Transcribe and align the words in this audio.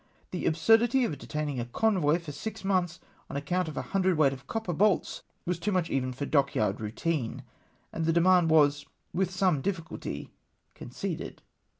The 0.31 0.47
absurdity 0.47 1.03
of 1.03 1.19
detaining 1.19 1.59
a 1.59 1.65
convoy 1.65 2.17
for 2.17 2.31
six 2.31 2.63
months, 2.65 2.99
on 3.29 3.37
account 3.37 3.67
of 3.67 3.77
a 3.77 3.83
hundred 3.93 4.17
weight 4.17 4.33
of 4.33 4.47
copper 4.47 4.73
bolts 4.73 5.21
was 5.45 5.59
too 5.59 5.71
much 5.71 5.91
even 5.91 6.11
for 6.11 6.25
dockyard 6.25 6.81
routine, 6.81 7.43
and 7.93 8.05
the 8.07 8.11
demand 8.11 8.49
was 8.49 8.87
with 9.13 9.29
some 9.29 9.61
chfFiculty 9.61 10.29
conceded. 10.73 11.43